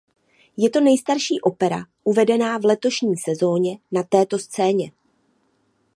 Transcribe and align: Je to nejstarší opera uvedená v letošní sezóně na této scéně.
Je 0.57 0.69
to 0.69 0.81
nejstarší 0.81 1.41
opera 1.41 1.77
uvedená 2.03 2.57
v 2.57 2.65
letošní 2.65 3.17
sezóně 3.17 3.77
na 3.91 4.03
této 4.03 4.39
scéně. 4.39 4.91